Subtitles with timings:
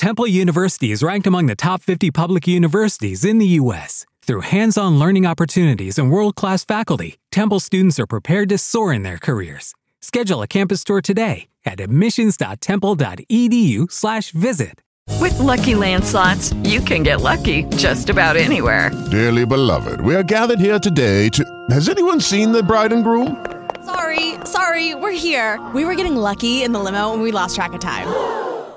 [0.00, 4.06] Temple University is ranked among the top 50 public universities in the U.S.
[4.22, 8.94] Through hands on learning opportunities and world class faculty, Temple students are prepared to soar
[8.94, 9.74] in their careers.
[10.00, 14.80] Schedule a campus tour today at admissions.temple.edu/slash visit.
[15.20, 18.90] With lucky landslots, you can get lucky just about anywhere.
[19.10, 21.44] Dearly beloved, we are gathered here today to.
[21.68, 23.44] Has anyone seen the bride and groom?
[23.84, 25.60] Sorry, sorry, we're here.
[25.74, 28.08] We were getting lucky in the limo and we lost track of time.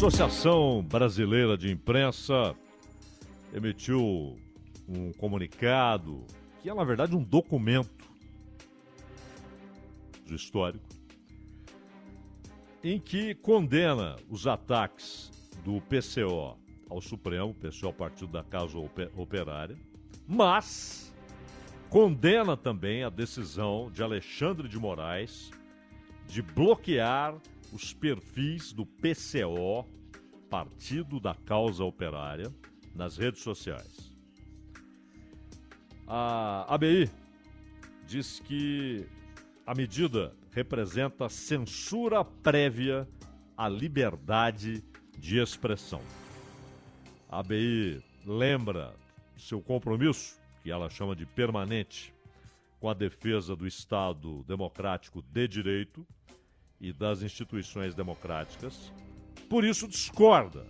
[0.00, 2.56] Associação Brasileira de Imprensa
[3.52, 4.34] emitiu
[4.88, 6.24] um comunicado,
[6.62, 8.10] que é na verdade um documento
[10.30, 10.88] histórico,
[12.82, 15.30] em que condena os ataques
[15.62, 16.56] do PCO
[16.88, 18.78] ao Supremo, PCO Partido da Casa
[19.14, 19.76] Operária,
[20.26, 21.14] mas
[21.90, 25.50] condena também a decisão de Alexandre de Moraes
[26.26, 27.36] de bloquear
[27.72, 29.86] os perfis do PCO,
[30.48, 32.52] Partido da Causa Operária,
[32.94, 34.12] nas redes sociais.
[36.06, 37.08] A ABI
[38.06, 39.06] diz que
[39.64, 43.08] a medida representa censura prévia
[43.56, 44.82] à liberdade
[45.16, 46.02] de expressão.
[47.28, 48.92] A ABI lembra
[49.36, 52.12] seu compromisso, que ela chama de permanente,
[52.80, 56.06] com a defesa do Estado democrático de direito
[56.80, 58.92] e das instituições democráticas.
[59.48, 60.66] Por isso, discorda.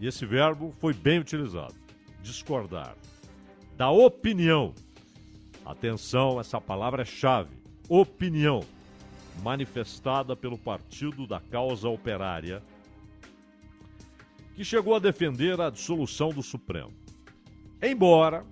[0.00, 1.74] E esse verbo foi bem utilizado:
[2.22, 2.96] discordar.
[3.76, 4.74] Da opinião.
[5.64, 7.56] Atenção, essa palavra é chave.
[7.88, 8.64] Opinião.
[9.42, 12.62] Manifestada pelo Partido da Causa Operária,
[14.54, 16.92] que chegou a defender a dissolução do Supremo.
[17.80, 18.44] Embora,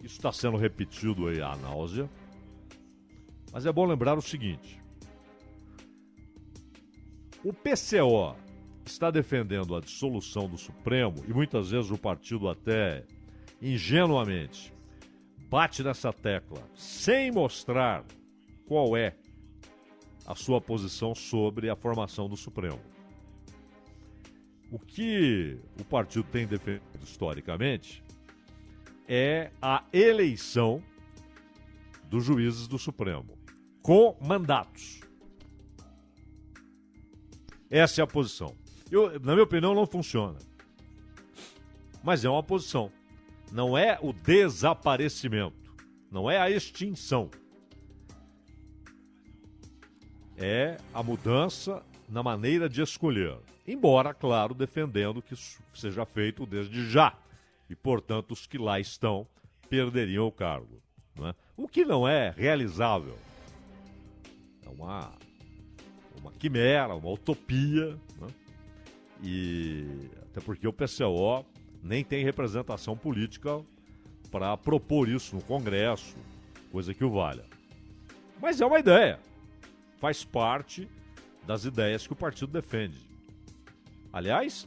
[0.00, 2.08] isso está sendo repetido aí à náusea,
[3.52, 4.81] mas é bom lembrar o seguinte:
[7.44, 8.36] o PCO
[8.84, 13.04] está defendendo a dissolução do Supremo e muitas vezes o partido até
[13.60, 14.72] ingenuamente
[15.48, 18.04] bate nessa tecla sem mostrar
[18.66, 19.14] qual é
[20.26, 22.80] a sua posição sobre a formação do Supremo.
[24.70, 28.02] O que o partido tem defendido historicamente
[29.06, 30.82] é a eleição
[32.04, 33.36] dos juízes do Supremo
[33.82, 35.00] com mandatos.
[37.72, 38.54] Essa é a posição.
[38.90, 40.36] Eu, na minha opinião, não funciona.
[42.04, 42.92] Mas é uma posição.
[43.50, 45.74] Não é o desaparecimento.
[46.10, 47.30] Não é a extinção.
[50.36, 53.38] É a mudança na maneira de escolher.
[53.66, 57.16] Embora, claro, defendendo que isso seja feito desde já.
[57.70, 59.26] E, portanto, os que lá estão
[59.70, 60.82] perderiam o cargo.
[61.22, 61.34] É?
[61.56, 63.16] O que não é realizável.
[64.62, 65.10] É uma,
[66.22, 67.98] uma quimera, uma utopia.
[68.20, 68.28] Né?
[69.22, 69.86] E
[70.22, 71.44] até porque o PCO
[71.82, 73.60] nem tem representação política
[74.30, 76.16] para propor isso no Congresso,
[76.70, 77.44] coisa que o valha.
[78.40, 79.20] Mas é uma ideia.
[79.98, 80.88] Faz parte
[81.46, 82.98] das ideias que o partido defende.
[84.12, 84.66] Aliás,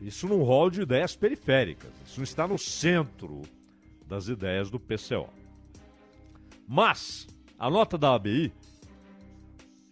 [0.00, 1.90] isso num rol de ideias periféricas.
[2.06, 3.42] Isso não está no centro
[4.06, 5.28] das ideias do PCO.
[6.66, 7.26] Mas,
[7.58, 8.52] a nota da ABI,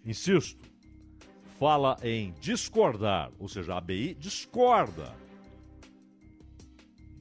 [0.05, 0.68] insisto,
[1.59, 5.13] fala em discordar, ou seja, a ABI discorda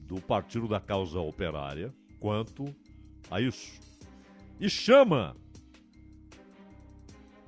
[0.06, 2.64] do Partido da Causa Operária quanto
[3.30, 3.80] a isso.
[4.60, 5.36] E chama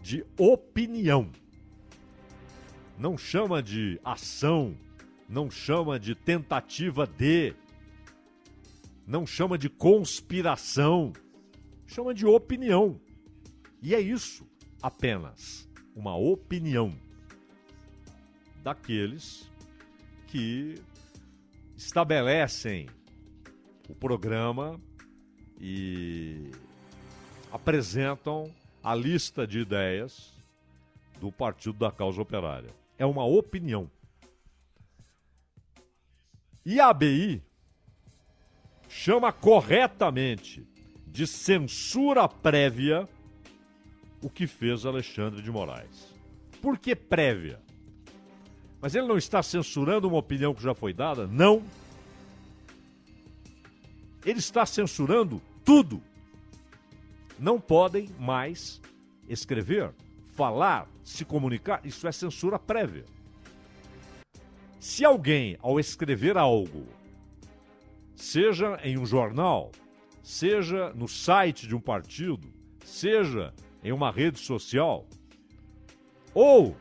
[0.02, 1.30] de opinião.
[2.98, 4.76] Não chama de ação,
[5.28, 7.54] não chama de tentativa de,
[9.06, 11.12] não chama de conspiração,
[11.86, 13.00] chama de opinião.
[13.80, 14.46] E é isso
[14.82, 15.69] apenas,
[16.00, 16.94] uma opinião
[18.62, 19.52] daqueles
[20.28, 20.82] que
[21.76, 22.88] estabelecem
[23.86, 24.80] o programa
[25.60, 26.50] e
[27.52, 28.50] apresentam
[28.82, 30.32] a lista de ideias
[31.20, 32.70] do Partido da Causa Operária.
[32.96, 33.90] É uma opinião.
[36.64, 37.42] E a ABI
[38.88, 40.66] chama corretamente
[41.06, 43.06] de censura prévia
[44.22, 46.14] o que fez Alexandre de Moraes.
[46.60, 47.60] Por que prévia?
[48.80, 51.26] Mas ele não está censurando uma opinião que já foi dada?
[51.26, 51.62] Não.
[54.24, 56.02] Ele está censurando tudo.
[57.38, 58.80] Não podem mais
[59.28, 59.92] escrever,
[60.32, 61.80] falar, se comunicar.
[61.84, 63.04] Isso é censura prévia.
[64.78, 66.86] Se alguém, ao escrever algo,
[68.14, 69.72] seja em um jornal,
[70.22, 72.48] seja no site de um partido,
[72.84, 73.52] seja
[73.82, 75.06] em uma rede social,
[76.34, 76.76] ou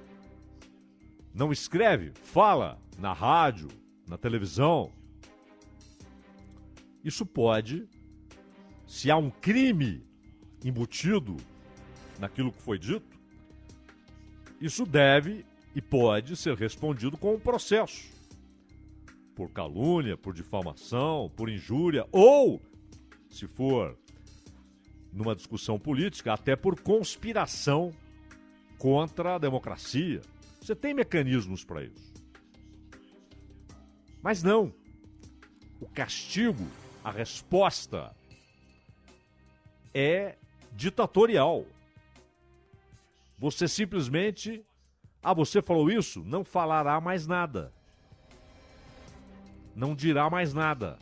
[1.34, 3.70] não escreve, fala na rádio,
[4.08, 4.92] na televisão,
[7.04, 7.88] isso pode,
[8.86, 10.06] se há um crime
[10.64, 11.38] embutido
[12.20, 13.18] naquilo que foi dito,
[14.60, 18.12] isso deve e pode ser respondido com um processo.
[19.34, 22.62] Por calúnia, por difamação, por injúria ou,
[23.30, 23.98] se for
[25.12, 27.94] numa discussão política, até por conspiração
[28.78, 30.22] contra a democracia.
[30.62, 32.14] Você tem mecanismos para isso.
[34.22, 34.74] Mas não.
[35.80, 36.68] O castigo,
[37.04, 38.16] a resposta
[39.94, 40.38] é
[40.74, 41.66] ditatorial.
[43.38, 44.64] Você simplesmente.
[45.22, 46.24] Ah, você falou isso?
[46.24, 47.74] Não falará mais nada.
[49.76, 50.98] Não dirá mais nada.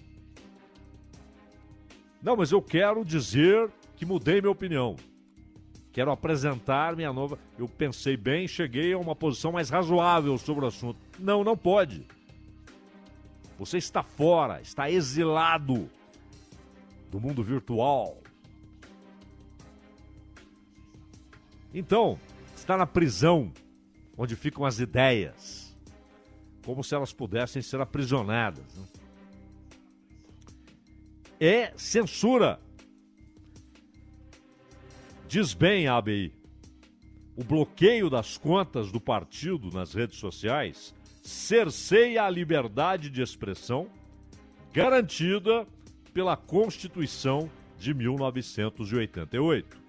[2.22, 4.96] Não, mas eu quero dizer que mudei minha opinião.
[5.92, 7.40] Quero apresentar minha nova.
[7.58, 11.00] Eu pensei bem, cheguei a uma posição mais razoável sobre o assunto.
[11.20, 12.06] Não, não pode.
[13.58, 15.90] Você está fora, está exilado
[17.10, 18.22] do mundo virtual.
[21.74, 22.20] Então,
[22.56, 23.52] está na prisão,
[24.16, 25.76] onde ficam as ideias,
[26.64, 28.76] como se elas pudessem ser aprisionadas.
[28.76, 28.86] Né?
[31.40, 32.60] É censura.
[35.28, 36.34] Diz bem a ABI.
[37.36, 43.90] O bloqueio das contas do partido nas redes sociais cerceia a liberdade de expressão
[44.74, 45.68] garantida
[46.14, 49.88] pela Constituição de 1988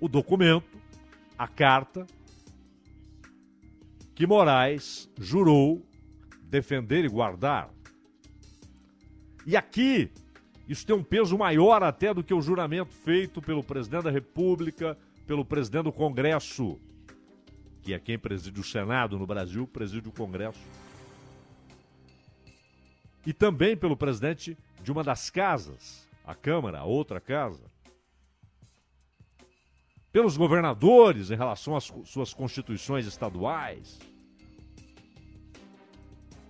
[0.00, 0.78] o documento,
[1.36, 2.06] a carta,
[4.14, 5.84] que Moraes jurou
[6.42, 7.70] defender e guardar.
[9.46, 10.10] E aqui,
[10.68, 14.98] isso tem um peso maior até do que o juramento feito pelo presidente da República,
[15.26, 16.78] pelo presidente do Congresso,
[17.82, 20.60] que é quem preside o Senado no Brasil, preside o Congresso.
[23.26, 27.62] E também pelo presidente de uma das casas, a Câmara, a outra casa
[30.12, 33.98] pelos governadores em relação às suas constituições estaduais.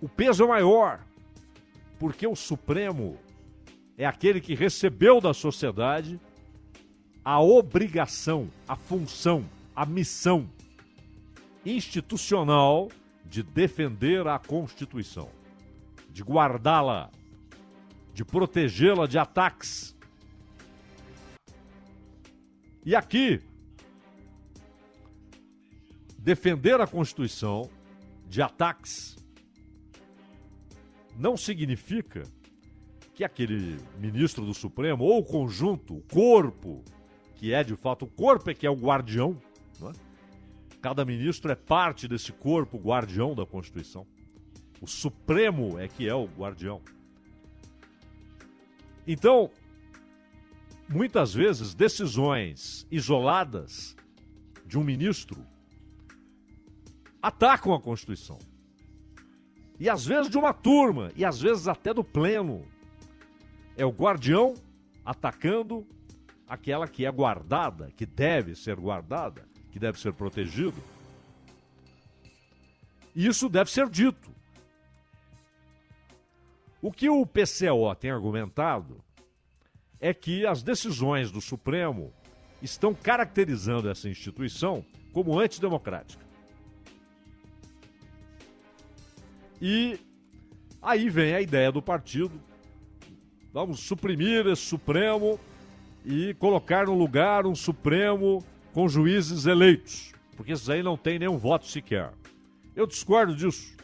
[0.01, 1.05] O peso é maior,
[1.99, 3.17] porque o Supremo
[3.99, 6.17] é aquele que recebeu da sociedade
[7.23, 9.43] a obrigação, a função,
[9.75, 10.49] a missão
[11.65, 12.89] institucional
[13.25, 15.29] de defender a Constituição,
[16.11, 17.11] de guardá-la,
[18.13, 19.93] de protegê-la de ataques.
[22.85, 23.41] E aqui,
[26.17, 27.69] defender a Constituição
[28.29, 29.17] de ataques
[31.17, 32.23] não significa
[33.19, 36.85] que aquele ministro do Supremo, ou o conjunto, o corpo,
[37.35, 39.37] que é de fato, o corpo é que é o guardião,
[39.81, 39.91] é?
[40.81, 44.07] cada ministro é parte desse corpo guardião da Constituição.
[44.79, 46.81] O Supremo é que é o guardião.
[49.05, 49.51] Então,
[50.87, 53.97] muitas vezes, decisões isoladas
[54.65, 55.45] de um ministro
[57.21, 58.39] atacam a Constituição.
[59.77, 62.65] E às vezes de uma turma, e às vezes até do pleno.
[63.79, 64.55] É o guardião
[65.05, 65.87] atacando
[66.45, 70.83] aquela que é guardada, que deve ser guardada, que deve ser protegido.
[73.15, 74.29] Isso deve ser dito.
[76.81, 79.01] O que o PCO tem argumentado
[79.97, 82.13] é que as decisões do Supremo
[82.61, 86.25] estão caracterizando essa instituição como antidemocrática.
[89.61, 89.97] E
[90.81, 92.48] aí vem a ideia do partido.
[93.51, 95.39] Vamos suprimir esse Supremo
[96.05, 101.37] e colocar no lugar um Supremo com juízes eleitos, porque esses aí não tem nenhum
[101.37, 102.13] voto sequer.
[102.75, 103.75] Eu discordo disso.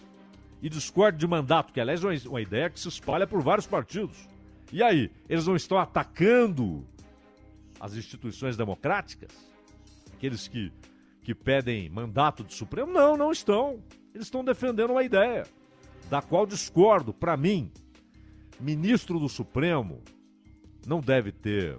[0.62, 4.28] E discordo de mandato, que aliás é uma ideia que se espalha por vários partidos.
[4.72, 6.86] E aí, eles não estão atacando
[7.80, 9.32] as instituições democráticas?
[10.14, 10.72] Aqueles que,
[11.22, 12.92] que pedem mandato de Supremo?
[12.92, 13.84] Não, não estão.
[14.14, 15.46] Eles estão defendendo uma ideia
[16.10, 17.14] da qual discordo.
[17.14, 17.72] Para mim,
[18.60, 20.02] ministro do Supremo
[20.86, 21.78] não deve ter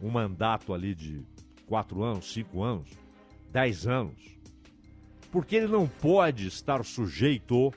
[0.00, 1.22] um mandato ali de
[1.66, 2.90] quatro anos, cinco anos,
[3.50, 4.36] dez anos.
[5.30, 7.72] Porque ele não pode estar sujeito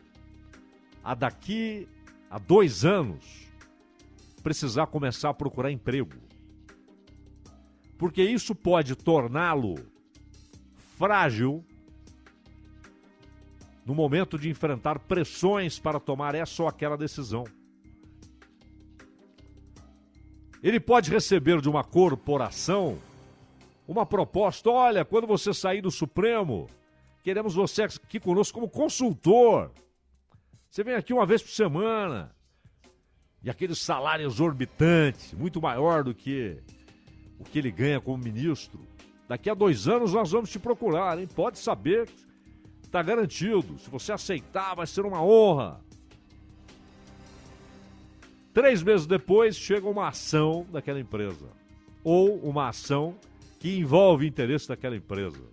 [1.04, 1.88] a daqui
[2.30, 3.46] a dois anos
[4.44, 6.18] precisar começar a procurar emprego.
[7.98, 9.76] Porque isso pode torná-lo
[10.98, 11.64] frágil
[13.86, 17.46] no momento de enfrentar pressões para tomar essa ou aquela decisão.
[20.66, 22.98] Ele pode receber de uma corporação
[23.88, 26.68] uma proposta: olha, quando você sair do Supremo,
[27.24, 29.72] queremos você aqui conosco como consultor.
[30.68, 32.36] Você vem aqui uma vez por semana.
[33.44, 36.58] E aquele salário exorbitante, muito maior do que
[37.40, 38.80] o que ele ganha como ministro.
[39.28, 41.28] Daqui a dois anos nós vamos te procurar, hein?
[41.28, 42.10] Pode saber
[42.96, 43.78] Está garantido.
[43.78, 45.82] Se você aceitar, vai ser uma honra.
[48.56, 51.50] Três meses depois, chega uma ação daquela empresa.
[52.06, 53.14] Ou uma ação
[53.60, 55.44] que envolve interesse daquela empresa.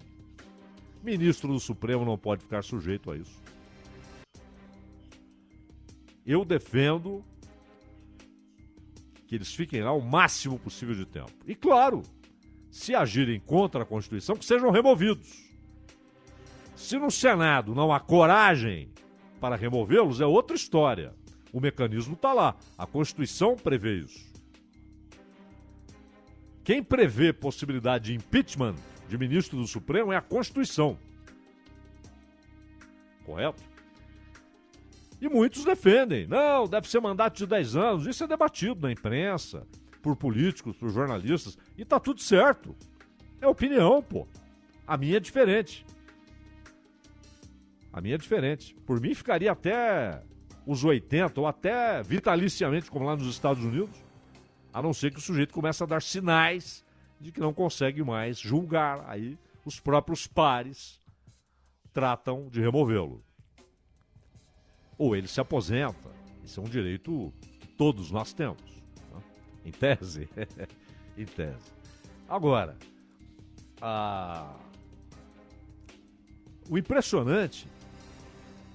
[1.02, 3.42] Ministro do Supremo não pode ficar sujeito a isso.
[6.25, 7.25] Eu defendo
[9.26, 11.32] que eles fiquem lá o máximo possível de tempo.
[11.44, 12.02] E claro,
[12.71, 15.50] se agirem contra a Constituição, que sejam removidos.
[16.76, 18.92] Se no Senado não há coragem
[19.40, 21.21] para removê-los, é outra história.
[21.52, 22.56] O mecanismo está lá.
[22.78, 24.32] A Constituição prevê isso.
[26.64, 28.75] Quem prevê possibilidade de impeachment
[29.09, 30.97] de ministro do Supremo é a Constituição.
[33.25, 33.62] Correto?
[35.21, 36.26] E muitos defendem.
[36.26, 38.06] Não, deve ser mandato de 10 anos.
[38.06, 39.66] Isso é debatido na imprensa,
[40.00, 41.59] por políticos, por jornalistas.
[41.76, 42.75] E tá tudo certo.
[43.40, 44.26] É opinião, pô.
[44.87, 45.85] A minha é diferente.
[47.92, 48.75] A minha é diferente.
[48.87, 50.23] Por mim, ficaria até
[50.66, 53.97] os 80 ou até vitaliciamente, como lá nos Estados Unidos,
[54.73, 56.85] a não ser que o sujeito comece a dar sinais
[57.21, 59.04] de que não consegue mais julgar.
[59.09, 61.00] Aí os próprios pares
[61.92, 63.23] tratam de removê-lo.
[64.97, 66.11] Ou ele se aposenta.
[66.42, 68.62] Isso é um direito que todos nós temos.
[69.12, 69.23] Né?
[69.66, 70.28] Em tese.
[71.16, 71.73] em tese.
[72.28, 72.76] Agora,
[73.81, 74.54] a...
[76.71, 77.69] o impressionante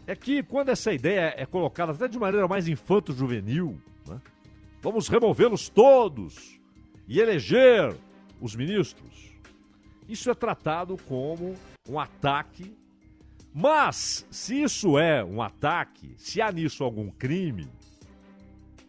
[0.07, 4.21] é que quando essa ideia é colocada até de maneira mais infanto-juvenil, né,
[4.81, 6.57] vamos removê-los todos
[7.05, 7.93] e eleger
[8.39, 9.35] os ministros.
[10.07, 11.55] Isso é tratado como
[11.89, 12.73] um ataque.
[13.53, 17.67] Mas, se isso é um ataque, se há nisso algum crime,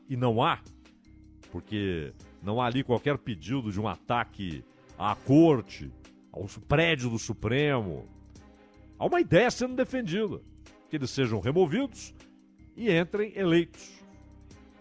[0.08, 0.60] e não há,
[1.50, 4.62] porque não há ali qualquer pedido de um ataque
[4.96, 5.90] à corte,
[6.30, 8.06] ao prédio do Supremo,
[8.98, 10.40] há uma ideia sendo defendida
[10.88, 12.14] que eles sejam removidos
[12.76, 13.98] e entrem eleitos.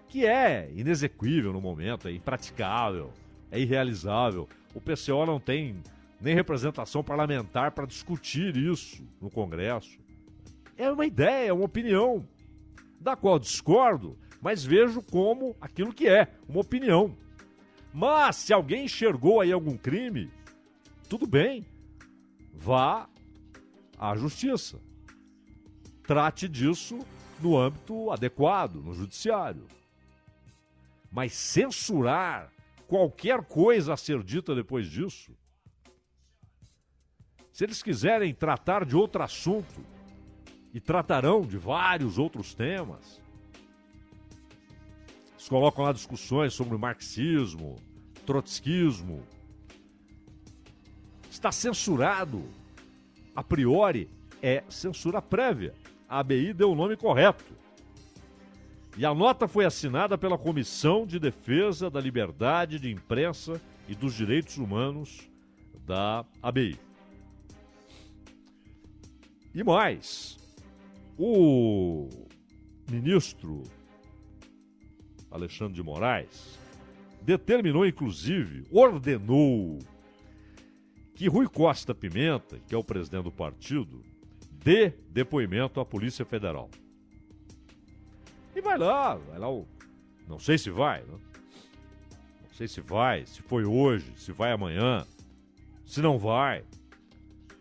[0.07, 3.11] Que é inexequível no momento, é impraticável,
[3.51, 4.47] é irrealizável.
[4.73, 5.81] O PCO não tem
[6.19, 9.99] nem representação parlamentar para discutir isso no Congresso.
[10.77, 12.25] É uma ideia, é uma opinião,
[12.99, 17.15] da qual discordo, mas vejo como aquilo que é, uma opinião.
[17.93, 20.31] Mas se alguém enxergou aí algum crime,
[21.09, 21.65] tudo bem,
[22.53, 23.09] vá
[23.97, 24.79] à justiça
[26.07, 26.99] trate disso
[27.39, 29.67] no âmbito adequado, no judiciário.
[31.11, 32.51] Mas censurar
[32.87, 35.31] qualquer coisa a ser dita depois disso,
[37.51, 39.85] se eles quiserem tratar de outro assunto,
[40.73, 43.19] e tratarão de vários outros temas,
[45.31, 47.81] eles colocam lá discussões sobre marxismo,
[48.27, 49.23] trotskismo,
[51.31, 52.47] está censurado.
[53.35, 54.07] A priori,
[54.39, 55.73] é censura prévia
[56.07, 57.53] a ABI deu o nome correto.
[58.97, 64.13] E a nota foi assinada pela Comissão de Defesa da Liberdade de Imprensa e dos
[64.13, 65.29] Direitos Humanos
[65.85, 66.79] da ABI.
[69.53, 70.37] E mais,
[71.17, 72.07] o
[72.89, 73.63] ministro
[75.29, 76.57] Alexandre de Moraes
[77.21, 79.79] determinou, inclusive, ordenou
[81.13, 84.03] que Rui Costa Pimenta, que é o presidente do partido,
[84.67, 86.69] dê depoimento à Polícia Federal.
[88.53, 89.47] E vai lá, vai lá.
[90.27, 91.17] Não sei se vai, né?
[92.43, 95.07] não sei se vai, se foi hoje, se vai amanhã,
[95.86, 96.65] se não vai,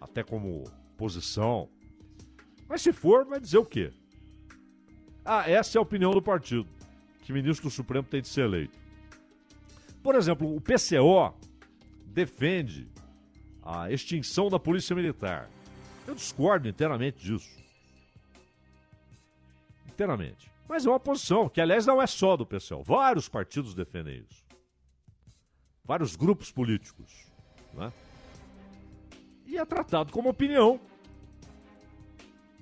[0.00, 0.64] até como
[0.96, 1.68] posição.
[2.68, 3.92] Mas se for, vai dizer o quê?
[5.24, 6.68] Ah, essa é a opinião do partido,
[7.22, 8.76] que ministro do Supremo tem de ser eleito.
[10.02, 11.32] Por exemplo, o PCO
[12.04, 12.88] defende
[13.62, 15.48] a extinção da Polícia Militar.
[16.06, 17.50] Eu discordo inteiramente disso.
[19.88, 20.50] Inteiramente.
[20.68, 22.82] Mas é uma posição que, aliás, não é só do PCL.
[22.84, 24.44] Vários partidos defendem isso.
[25.84, 27.26] Vários grupos políticos.
[27.72, 27.92] Né?
[29.46, 30.80] E é tratado como opinião.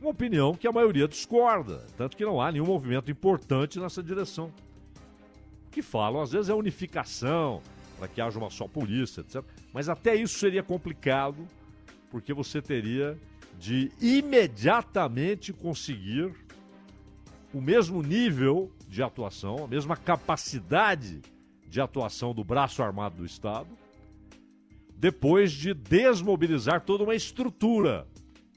[0.01, 4.53] Uma opinião que a maioria discorda, tanto que não há nenhum movimento importante nessa direção.
[5.67, 7.63] O que falam, às vezes, é unificação,
[7.99, 9.43] para que haja uma só polícia, etc.
[9.73, 11.49] Mas até isso seria complicado,
[12.11, 13.19] porque você teria
[13.59, 16.35] de imediatamente conseguir
[17.53, 21.23] o mesmo nível de atuação, a mesma capacidade
[21.69, 23.69] de atuação do braço armado do Estado,
[24.97, 28.07] depois de desmobilizar toda uma estrutura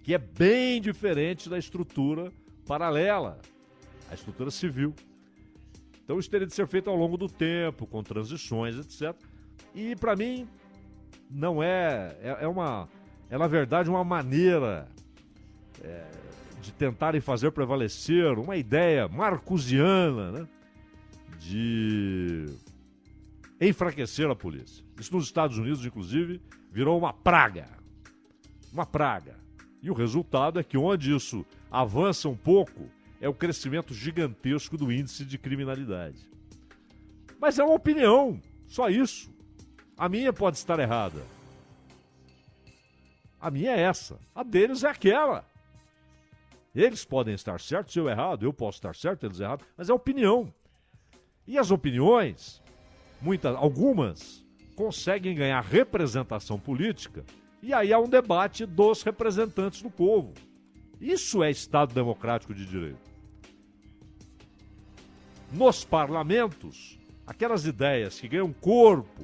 [0.04, 2.32] que é bem diferente da estrutura
[2.66, 3.40] paralela,
[4.10, 4.94] a estrutura civil.
[6.04, 9.14] Então isso teria de ser feito ao longo do tempo, com transições, etc.
[9.76, 10.48] E para mim
[11.30, 12.88] não é, é, é uma
[13.30, 14.88] é na verdade uma maneira
[15.84, 16.06] é,
[16.62, 20.48] de tentarem fazer prevalecer uma ideia marcusiana né,
[21.40, 22.46] de
[23.60, 24.84] enfraquecer a polícia.
[25.00, 26.42] Isso nos Estados Unidos, inclusive,
[26.72, 27.68] virou uma praga.
[28.72, 29.36] Uma praga.
[29.82, 34.92] E o resultado é que onde isso avança um pouco é o crescimento gigantesco do
[34.92, 36.30] índice de criminalidade.
[37.40, 39.32] Mas é uma opinião, só isso.
[39.98, 41.22] A minha pode estar errada.
[43.40, 44.20] A minha é essa.
[44.34, 45.46] A deles é aquela.
[46.74, 50.54] Eles podem estar certos, eu errado, eu posso estar certo, eles errados, mas é opinião.
[51.48, 52.62] E as opiniões,
[53.22, 57.26] muitas, algumas, conseguem ganhar representação política,
[57.64, 60.34] e aí há um debate dos representantes do povo.
[61.02, 63.10] Isso é Estado democrático de direito.
[65.52, 69.24] Nos parlamentos, aquelas ideias que ganham corpo,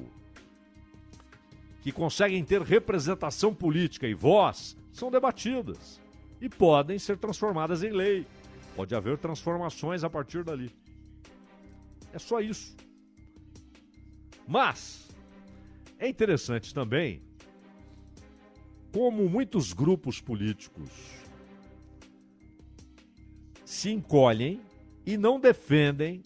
[1.84, 6.00] que conseguem ter representação política e voz, são debatidas
[6.40, 8.26] e podem ser transformadas em lei.
[8.74, 10.74] Pode haver transformações a partir dali.
[12.10, 12.74] É só isso.
[14.48, 15.10] Mas
[15.98, 17.20] é interessante também
[18.90, 20.88] como muitos grupos políticos
[23.62, 24.58] se encolhem
[25.04, 26.22] e não defendem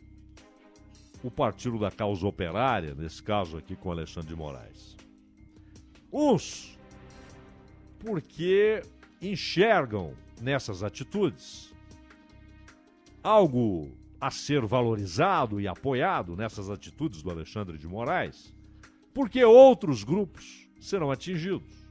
[1.20, 4.97] o partido da causa operária, nesse caso aqui com Alexandre de Moraes.
[6.12, 6.78] Uns,
[7.98, 8.82] porque
[9.20, 11.74] enxergam nessas atitudes
[13.22, 13.90] algo
[14.20, 18.54] a ser valorizado e apoiado nessas atitudes do Alexandre de Moraes,
[19.12, 21.86] porque outros grupos serão atingidos.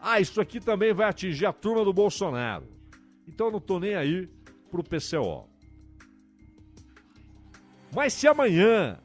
[0.00, 2.66] Ah, isso aqui também vai atingir a turma do Bolsonaro.
[3.26, 4.28] Então eu não estou nem aí
[4.70, 5.48] para o PCO.
[7.94, 8.98] Mas se amanhã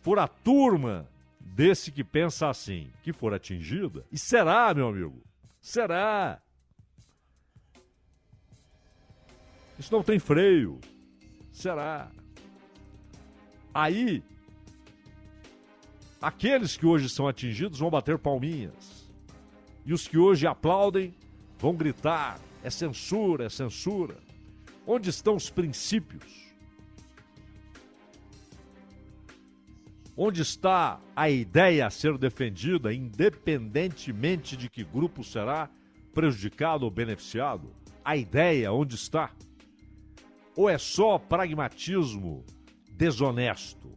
[0.00, 1.08] for a turma
[1.44, 5.22] desse que pensa assim, que for atingida, e será, meu amigo,
[5.60, 6.40] será.
[9.78, 10.80] Isso não tem freio.
[11.52, 12.10] Será.
[13.74, 14.22] Aí,
[16.20, 19.10] aqueles que hoje são atingidos vão bater palminhas.
[19.84, 21.14] E os que hoje aplaudem
[21.58, 24.16] vão gritar: é censura, é censura.
[24.86, 26.51] Onde estão os princípios?
[30.16, 35.70] Onde está a ideia a ser defendida, independentemente de que grupo será
[36.12, 37.74] prejudicado ou beneficiado?
[38.04, 39.32] A ideia onde está?
[40.54, 42.44] Ou é só pragmatismo
[42.90, 43.90] desonesto?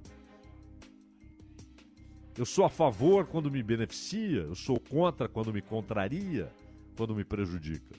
[2.37, 6.49] Eu sou a favor quando me beneficia, eu sou contra quando me contraria,
[6.95, 7.93] quando me prejudica.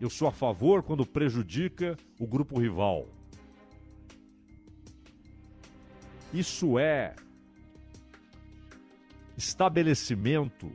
[0.00, 3.06] Eu sou a favor quando prejudica o grupo rival.
[6.32, 7.14] Isso é
[9.36, 10.72] estabelecimento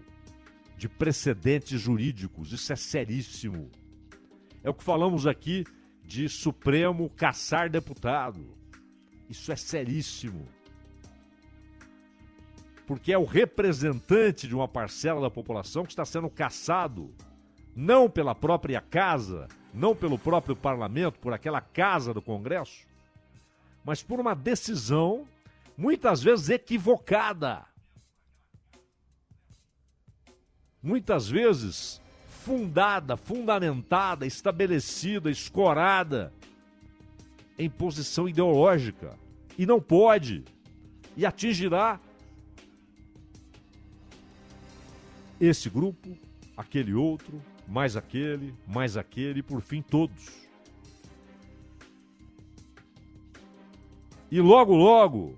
[0.77, 2.53] de precedentes jurídicos.
[2.53, 3.71] Isso é seríssimo.
[4.63, 5.65] É o que falamos aqui
[6.03, 8.55] de Supremo caçar deputado.
[9.29, 10.47] Isso é seríssimo.
[12.85, 17.13] Porque é o representante de uma parcela da população que está sendo caçado,
[17.75, 22.87] não pela própria casa, não pelo próprio parlamento, por aquela casa do Congresso,
[23.83, 25.27] mas por uma decisão
[25.77, 27.63] muitas vezes equivocada.
[30.81, 36.33] Muitas vezes fundada, fundamentada, estabelecida, escorada
[37.59, 39.17] em posição ideológica.
[39.57, 40.43] E não pode.
[41.15, 41.99] E atingirá
[45.39, 46.17] esse grupo,
[46.55, 50.47] aquele outro, mais aquele, mais aquele, e por fim todos.
[54.31, 55.37] E logo, logo,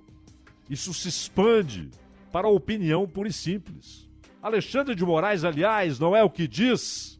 [0.69, 1.89] isso se expande
[2.31, 4.07] para a opinião pura e simples.
[4.41, 7.19] Alexandre de Moraes, aliás, não é o que diz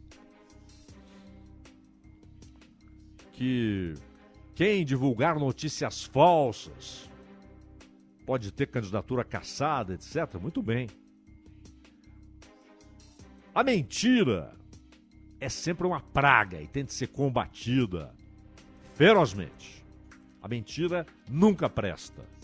[3.33, 3.93] que
[4.53, 7.09] quem divulgar notícias falsas
[8.25, 10.35] pode ter candidatura caçada, etc.
[10.39, 10.87] Muito bem.
[13.55, 14.55] A mentira
[15.39, 18.13] é sempre uma praga e tem de ser combatida
[18.93, 19.83] ferozmente.
[20.41, 22.38] A mentira nunca presta.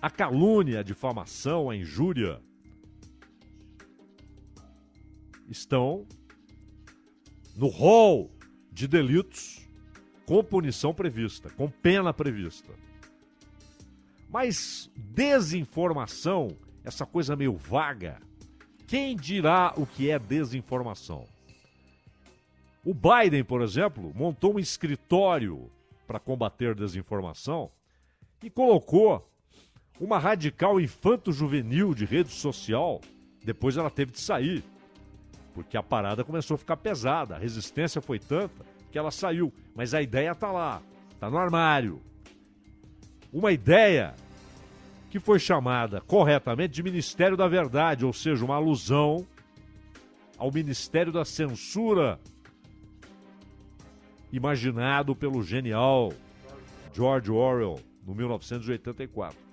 [0.00, 2.40] A calúnia, a difamação, a injúria
[5.48, 6.06] estão
[7.56, 8.30] no rol
[8.70, 9.68] de delitos
[10.24, 12.72] com punição prevista, com pena prevista.
[14.30, 18.20] Mas desinformação, essa coisa meio vaga,
[18.86, 21.26] quem dirá o que é desinformação?
[22.84, 25.70] O Biden, por exemplo, montou um escritório
[26.06, 27.70] para combater desinformação
[28.42, 29.28] e colocou
[30.00, 33.00] uma radical infanto-juvenil de rede social.
[33.44, 34.62] Depois ela teve de sair,
[35.54, 39.52] porque a parada começou a ficar pesada, a resistência foi tanta que ela saiu.
[39.74, 40.82] Mas a ideia está lá,
[41.12, 42.00] está no armário.
[43.32, 44.14] Uma ideia
[45.10, 49.26] que foi chamada corretamente de Ministério da Verdade, ou seja, uma alusão
[50.36, 52.20] ao Ministério da Censura,
[54.32, 56.12] imaginado pelo genial
[56.92, 59.47] George Orwell no 1984.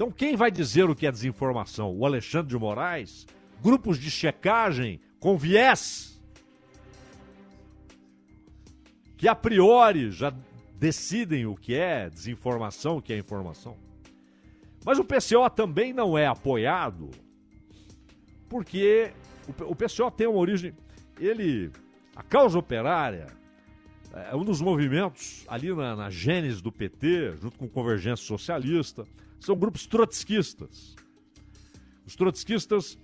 [0.00, 1.94] Então, quem vai dizer o que é desinformação?
[1.94, 3.26] O Alexandre de Moraes?
[3.62, 6.18] Grupos de checagem com viés?
[9.18, 10.32] Que a priori já
[10.78, 13.76] decidem o que é desinformação, o que é informação.
[14.86, 17.10] Mas o PCO também não é apoiado
[18.48, 19.12] porque
[19.66, 20.72] o PCO tem uma origem.
[21.18, 21.70] Ele.
[22.16, 23.26] A causa operária
[24.14, 29.04] é um dos movimentos ali na, na gênese do PT, junto com Convergência Socialista,
[29.40, 30.94] são grupos trotskistas.
[32.06, 32.98] Os trotskistas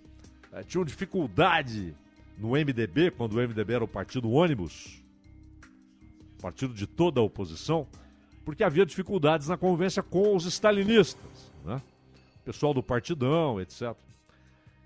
[0.53, 1.97] eh, tinham dificuldade
[2.39, 5.03] no MDB, quando o MDB era o partido ônibus,
[6.41, 7.89] partido de toda a oposição,
[8.45, 11.81] porque havia dificuldades na convivência com os stalinistas, né?
[12.45, 13.97] pessoal do partidão, etc.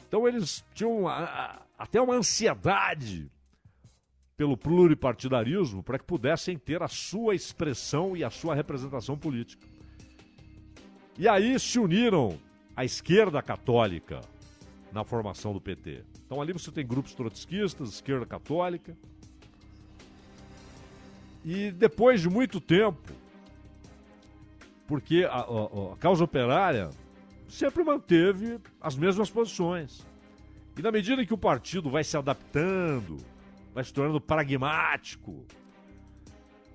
[0.08, 3.30] Então eles tinham a, a, até uma ansiedade
[4.36, 9.66] pelo pluripartidarismo para que pudessem ter a sua expressão e a sua representação política.
[11.20, 12.38] E aí se uniram
[12.74, 14.22] a esquerda católica
[14.90, 16.02] na formação do PT.
[16.24, 18.96] Então ali você tem grupos trotskistas, esquerda católica.
[21.44, 23.12] E depois de muito tempo,
[24.86, 26.88] porque a, a, a causa operária
[27.46, 30.06] sempre manteve as mesmas posições.
[30.74, 33.18] E na medida em que o partido vai se adaptando,
[33.74, 35.44] vai se tornando pragmático,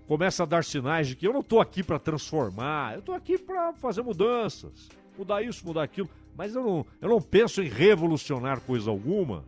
[0.08, 3.38] começa a dar sinais de que eu não estou aqui para transformar, eu estou aqui
[3.38, 8.62] para fazer mudanças, mudar isso, mudar aquilo, mas eu não, eu não penso em revolucionar
[8.62, 9.46] coisa alguma.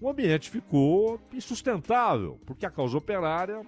[0.00, 3.62] O ambiente ficou insustentável, porque a causa operária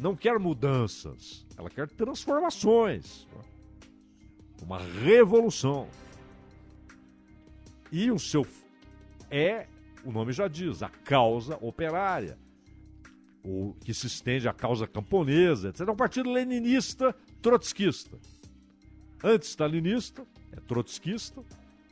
[0.00, 3.26] não quer mudanças, ela quer transformações,
[4.62, 5.88] uma revolução.
[7.90, 8.46] E o seu
[9.30, 9.66] é,
[10.04, 12.38] o nome já diz, a causa operária
[13.44, 15.88] ou que se estende à causa camponesa, etc.
[15.88, 18.18] É um partido leninista trotskista.
[19.22, 21.42] Anti-stalinista, é trotskista,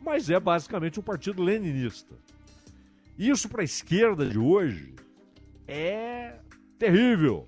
[0.01, 2.15] mas é basicamente um partido leninista.
[3.19, 4.95] Isso para a esquerda de hoje
[5.67, 6.39] é
[6.79, 7.45] terrível.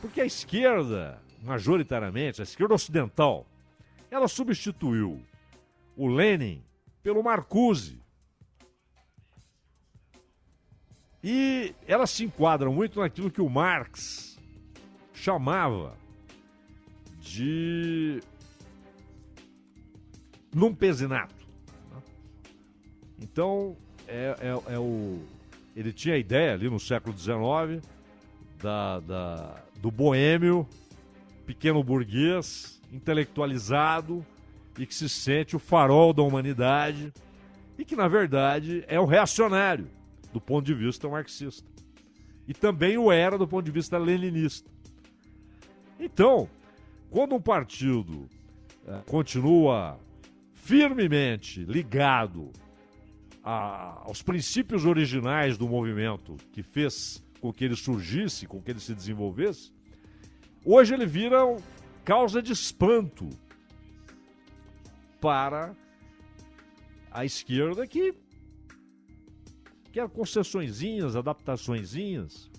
[0.00, 3.46] Porque a esquerda, majoritariamente, a esquerda ocidental,
[4.10, 5.22] ela substituiu
[5.96, 6.62] o Lenin
[7.02, 8.01] pelo Marcuse,
[11.22, 14.36] E elas se enquadram muito naquilo que o Marx
[15.12, 15.96] chamava
[17.20, 18.20] de
[20.52, 21.46] lumpesinato.
[21.92, 22.02] Né?
[23.20, 23.76] Então,
[24.08, 25.22] é, é, é, o,
[25.76, 27.86] ele tinha a ideia ali no século XIX
[28.60, 30.66] da, da, do boêmio,
[31.46, 34.26] pequeno burguês, intelectualizado
[34.76, 37.12] e que se sente o farol da humanidade
[37.78, 39.88] e que, na verdade, é o reacionário
[40.32, 41.68] do ponto de vista marxista.
[42.46, 44.70] E também o era do ponto de vista leninista.
[45.98, 46.48] Então,
[47.10, 48.28] quando um partido
[48.86, 49.98] é, continua
[50.52, 52.50] firmemente ligado
[53.44, 58.80] a, aos princípios originais do movimento que fez com que ele surgisse, com que ele
[58.80, 59.72] se desenvolvesse,
[60.64, 61.38] hoje ele vira
[62.04, 63.28] causa de espanto
[65.20, 65.74] para
[67.10, 68.14] a esquerda que
[69.92, 72.50] quer concessõezinhas, adaptaçõezinhas,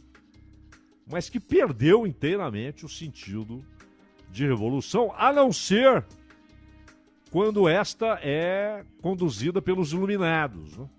[1.06, 3.66] mas que perdeu inteiramente o sentido
[4.30, 6.06] de revolução, a não ser
[7.32, 10.78] quando esta é conduzida pelos iluminados.
[10.78, 10.90] Né?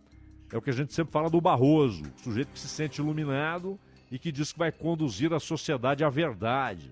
[0.53, 3.79] É o que a gente sempre fala do Barroso, o sujeito que se sente iluminado
[4.11, 6.90] e que diz que vai conduzir a sociedade à verdade.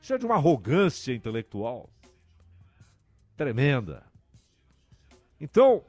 [0.00, 1.88] Isso é de uma arrogância intelectual
[3.36, 4.04] tremenda.
[5.40, 5.84] Então,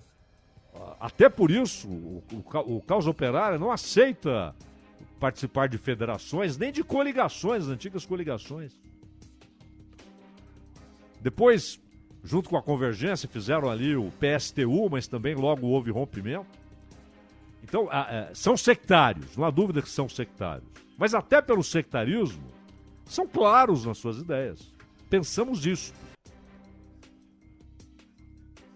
[1.00, 4.56] Até por isso, o, o, o Operária não aceita
[5.20, 8.74] participar de federações, nem de coligações, antigas coligações.
[11.22, 11.80] Depois,
[12.24, 16.46] junto com a Convergência, fizeram ali o PSTU, mas também logo houve rompimento.
[17.64, 17.90] Então,
[18.34, 20.70] são sectários, não há dúvida que são sectários.
[20.98, 22.44] Mas até pelo sectarismo,
[23.06, 24.72] são claros nas suas ideias.
[25.10, 25.94] Pensamos isso.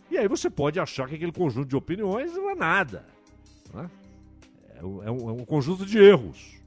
[0.10, 3.06] E aí você pode achar que aquele conjunto de opiniões não é nada.
[3.74, 3.89] Né?
[4.76, 6.58] É, um, é, um, conjunto de erros.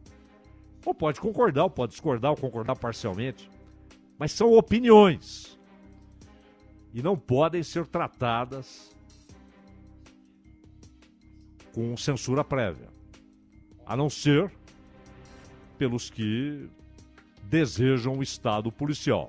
[0.85, 3.51] Ou pode concordar, ou pode discordar, ou concordar parcialmente.
[4.19, 5.59] Mas são opiniões.
[6.95, 8.95] E não podem ser tratadas
[11.75, 12.89] com censura prévia.
[13.85, 14.53] A não ser
[15.79, 16.69] pelos que
[17.45, 19.29] desejam o Estado policial.